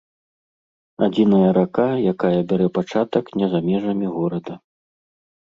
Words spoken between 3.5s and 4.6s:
за межамі горада.